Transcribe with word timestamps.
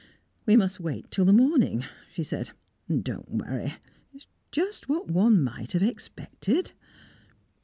"We 0.47 0.55
must 0.55 0.79
wait 0.79 1.11
till 1.11 1.25
the 1.25 1.31
morning," 1.31 1.85
she 2.11 2.23
said. 2.23 2.49
"Don't 2.89 3.29
worry. 3.29 3.75
It's 4.15 4.25
just 4.51 4.89
what 4.89 5.09
one 5.11 5.43
might 5.43 5.73
have 5.73 5.83
expected." 5.83 6.71